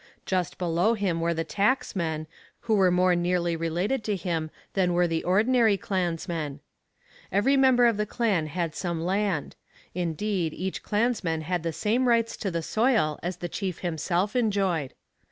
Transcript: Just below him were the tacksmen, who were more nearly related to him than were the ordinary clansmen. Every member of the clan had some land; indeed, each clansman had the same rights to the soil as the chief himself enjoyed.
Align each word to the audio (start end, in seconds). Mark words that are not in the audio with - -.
Just 0.25 0.57
below 0.57 0.95
him 0.95 1.21
were 1.21 1.35
the 1.35 1.43
tacksmen, 1.43 2.25
who 2.61 2.73
were 2.73 2.89
more 2.89 3.15
nearly 3.15 3.55
related 3.55 4.03
to 4.05 4.15
him 4.15 4.49
than 4.73 4.93
were 4.95 5.05
the 5.07 5.23
ordinary 5.23 5.77
clansmen. 5.77 6.59
Every 7.31 7.55
member 7.55 7.85
of 7.85 7.97
the 7.97 8.07
clan 8.07 8.47
had 8.47 8.73
some 8.73 9.03
land; 9.05 9.55
indeed, 9.93 10.53
each 10.55 10.81
clansman 10.81 11.41
had 11.41 11.61
the 11.61 11.71
same 11.71 12.07
rights 12.07 12.35
to 12.37 12.49
the 12.49 12.63
soil 12.63 13.19
as 13.21 13.37
the 13.37 13.47
chief 13.47 13.81
himself 13.81 14.35
enjoyed. 14.35 14.95